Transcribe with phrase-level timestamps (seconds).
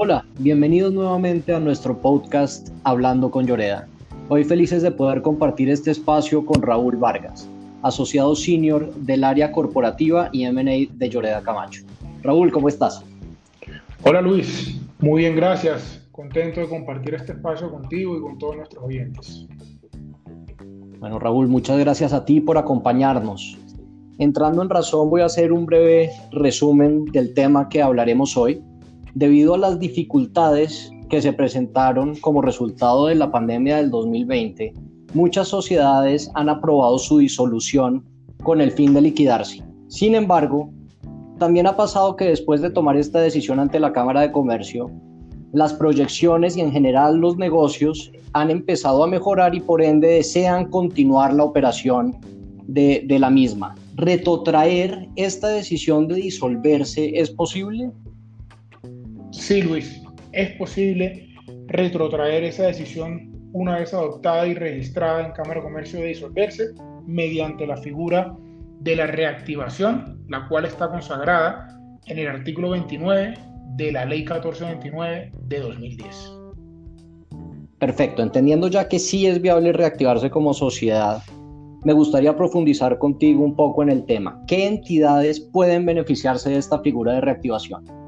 [0.00, 3.88] Hola, bienvenidos nuevamente a nuestro podcast Hablando con Lloreda.
[4.28, 7.50] Hoy felices de poder compartir este espacio con Raúl Vargas,
[7.82, 11.82] asociado senior del área corporativa y M&A de Lloreda Camacho.
[12.22, 13.04] Raúl, ¿cómo estás?
[14.04, 16.08] Hola Luis, muy bien, gracias.
[16.12, 19.48] Contento de compartir este espacio contigo y con todos nuestros oyentes.
[21.00, 23.58] Bueno, Raúl, muchas gracias a ti por acompañarnos.
[24.18, 28.62] Entrando en razón, voy a hacer un breve resumen del tema que hablaremos hoy
[29.14, 34.74] Debido a las dificultades que se presentaron como resultado de la pandemia del 2020,
[35.14, 38.04] muchas sociedades han aprobado su disolución
[38.42, 39.64] con el fin de liquidarse.
[39.88, 40.70] Sin embargo,
[41.38, 44.90] también ha pasado que después de tomar esta decisión ante la Cámara de Comercio,
[45.52, 50.70] las proyecciones y en general los negocios han empezado a mejorar y por ende desean
[50.70, 52.16] continuar la operación
[52.66, 53.74] de, la misma.
[53.94, 57.90] ¿Retrotraer esta decisión de disolverse es posible?
[59.48, 61.26] Sí, Luis, es posible
[61.68, 66.74] retrotraer esa decisión una vez adoptada y registrada en Cámara de Comercio de disolverse
[67.06, 68.36] mediante la figura
[68.80, 71.66] de la reactivación, la cual está consagrada
[72.08, 73.38] en el artículo 29
[73.76, 76.32] de la Ley 1429 de 2010.
[77.78, 81.22] Perfecto, entendiendo ya que sí es viable reactivarse como sociedad,
[81.86, 84.42] me gustaría profundizar contigo un poco en el tema.
[84.46, 88.07] ¿Qué entidades pueden beneficiarse de esta figura de reactivación?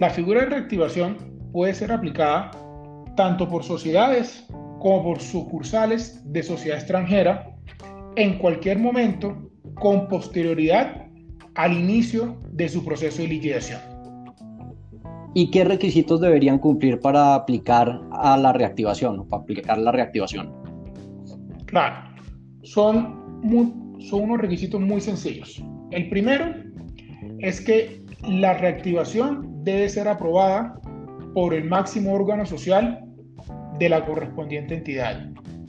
[0.00, 1.16] La figura de reactivación
[1.52, 2.52] puede ser aplicada
[3.16, 4.46] tanto por sociedades
[4.78, 7.50] como por sucursales de sociedad extranjera
[8.14, 11.04] en cualquier momento con posterioridad
[11.56, 13.80] al inicio de su proceso de liquidación.
[15.34, 20.52] ¿Y qué requisitos deberían cumplir para aplicar a la reactivación, para aplicar la reactivación?
[21.66, 21.96] Claro,
[22.62, 23.42] son,
[23.98, 25.60] son unos requisitos muy sencillos.
[25.90, 26.54] El primero
[27.40, 30.80] es que la reactivación debe ser aprobada
[31.34, 33.04] por el máximo órgano social
[33.78, 35.28] de la correspondiente entidad,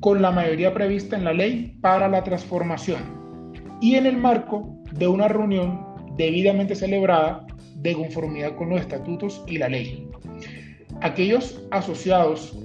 [0.00, 3.50] con la mayoría prevista en la ley para la transformación
[3.80, 5.84] y en el marco de una reunión
[6.16, 7.46] debidamente celebrada
[7.76, 10.06] de conformidad con los estatutos y la ley.
[11.00, 12.58] Aquellos asociados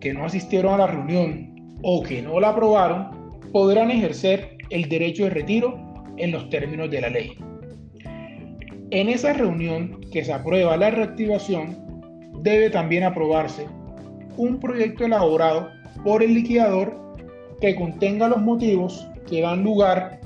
[0.00, 5.24] que no asistieron a la reunión o que no la aprobaron podrán ejercer el derecho
[5.24, 5.78] de retiro
[6.16, 7.36] en los términos de la ley.
[8.92, 11.76] En esa reunión que se aprueba la reactivación,
[12.42, 13.66] debe también aprobarse
[14.36, 15.68] un proyecto elaborado
[16.02, 17.16] por el liquidador
[17.60, 20.20] que contenga los motivos que dan lugar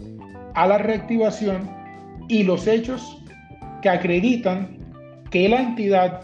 [0.55, 1.69] a la reactivación
[2.29, 3.23] y los hechos
[3.83, 4.79] que acreditan
[5.31, 6.23] que la entidad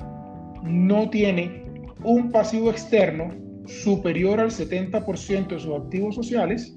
[0.63, 1.65] no tiene
[2.05, 3.35] un pasivo externo
[3.67, 6.75] superior al 70% de sus activos sociales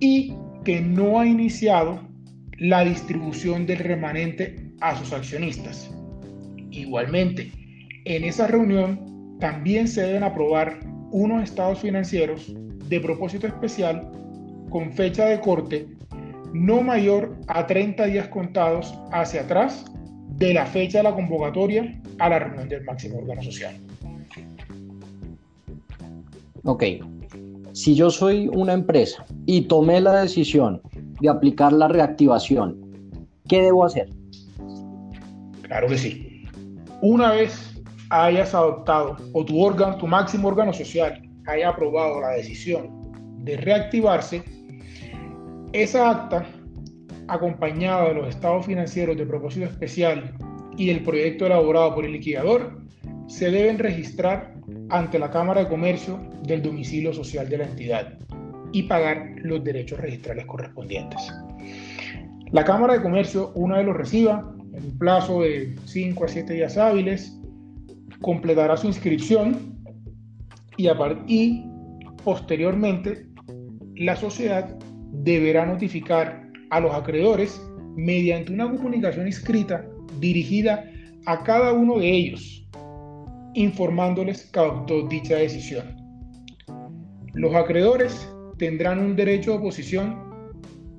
[0.00, 2.00] y que no ha iniciado
[2.58, 5.90] la distribución del remanente a sus accionistas.
[6.70, 7.50] Igualmente,
[8.04, 12.52] en esa reunión también se deben aprobar unos estados financieros
[12.88, 14.10] de propósito especial
[14.70, 15.86] con fecha de corte
[16.52, 19.84] no mayor a 30 días contados hacia atrás
[20.36, 23.74] de la fecha de la convocatoria a la reunión del máximo órgano social.
[26.64, 26.84] Ok,
[27.72, 30.80] si yo soy una empresa y tomé la decisión
[31.20, 32.76] de aplicar la reactivación,
[33.48, 34.10] ¿qué debo hacer?
[35.66, 36.44] Claro que sí.
[37.02, 43.12] Una vez hayas adoptado o tu órgano, tu máximo órgano social haya aprobado la decisión
[43.44, 44.42] de reactivarse,
[45.72, 46.46] esa acta,
[47.28, 50.34] acompañada de los estados financieros de propósito especial
[50.76, 52.80] y el proyecto elaborado por el liquidador,
[53.26, 54.54] se deben registrar
[54.90, 58.18] ante la Cámara de Comercio del domicilio social de la entidad
[58.72, 61.32] y pagar los derechos registrales correspondientes.
[62.52, 66.52] La Cámara de Comercio, una vez lo reciba, en un plazo de 5 a 7
[66.52, 67.36] días hábiles,
[68.20, 69.74] completará su inscripción
[70.76, 70.88] y,
[71.26, 71.64] y
[72.22, 73.26] posteriormente
[73.96, 74.76] la sociedad
[75.12, 77.60] deberá notificar a los acreedores
[77.96, 79.86] mediante una comunicación escrita
[80.20, 80.84] dirigida
[81.24, 82.68] a cada uno de ellos,
[83.54, 85.96] informándoles que adoptó dicha decisión.
[87.32, 90.26] Los acreedores tendrán un derecho de oposición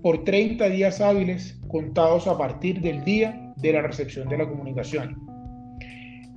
[0.01, 5.17] por 30 días hábiles contados a partir del día de la recepción de la comunicación.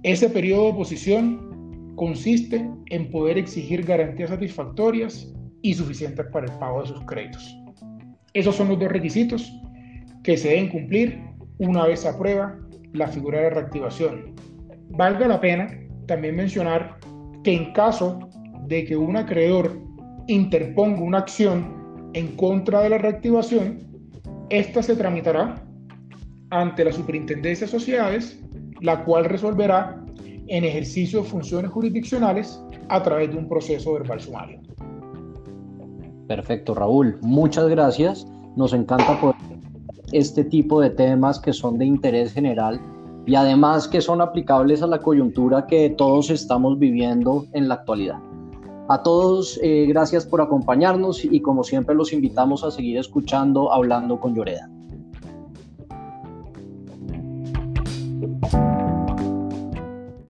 [0.02, 5.32] Ese periodo de oposición consiste en poder exigir garantías satisfactorias
[5.62, 7.56] y suficientes para el pago de sus créditos.
[8.32, 9.52] Esos son los dos requisitos
[10.22, 11.20] que se deben cumplir
[11.58, 12.58] una vez aprueba
[12.93, 14.34] la figura de reactivación.
[14.90, 15.69] Valga la pena
[16.06, 16.99] también mencionar
[17.44, 18.19] que en caso
[18.66, 19.78] de que un acreedor
[20.26, 23.78] interponga una acción en contra de la reactivación,
[24.49, 25.62] esta se tramitará
[26.50, 28.38] ante la Superintendencia de Sociedades
[28.81, 30.02] la cual resolverá
[30.47, 34.61] en ejercicio de funciones jurisdiccionales a través de un proceso verbal sumario.
[36.26, 37.19] Perfecto, Raúl.
[37.23, 38.26] Muchas gracias.
[38.56, 39.37] Nos encanta poder
[40.12, 42.81] este tipo de temas que son de interés general
[43.26, 48.19] y además que son aplicables a la coyuntura que todos estamos viviendo en la actualidad.
[48.88, 54.19] A todos, eh, gracias por acompañarnos y como siempre los invitamos a seguir escuchando Hablando
[54.19, 54.69] con Lloreda.